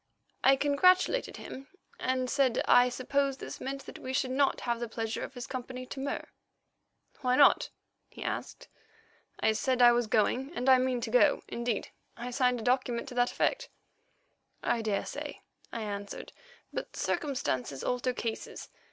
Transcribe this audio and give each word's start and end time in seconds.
I 0.43 0.55
congratulated 0.55 1.37
him 1.37 1.67
and 1.99 2.27
said 2.27 2.63
I 2.67 2.89
supposed 2.89 3.39
this 3.39 3.61
meant 3.61 3.85
that 3.85 3.99
we 3.99 4.13
should 4.13 4.31
not 4.31 4.61
have 4.61 4.79
the 4.79 4.87
pleasure 4.89 5.21
of 5.21 5.35
his 5.35 5.45
company 5.45 5.85
to 5.85 5.99
Mur. 5.99 6.27
"Why 7.19 7.35
not?" 7.35 7.69
he 8.09 8.23
asked. 8.23 8.67
"I 9.41 9.51
said 9.51 9.79
I 9.79 9.91
was 9.91 10.07
going 10.07 10.51
and 10.55 10.67
I 10.67 10.79
mean 10.79 11.01
to 11.01 11.11
go; 11.11 11.43
indeed, 11.47 11.89
I 12.17 12.31
signed 12.31 12.59
a 12.59 12.63
document 12.63 13.09
to 13.09 13.13
that 13.13 13.31
effect." 13.31 13.69
"I 14.63 14.81
daresay," 14.81 15.41
I 15.71 15.81
answered, 15.83 16.33
"but 16.73 16.95
circumstances 16.95 17.83
alter 17.83 18.11
cases. 18.11 18.69